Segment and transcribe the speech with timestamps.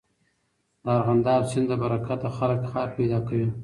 [0.83, 3.47] د ارغنداب سیند له برکته خلک کار پيدا کوي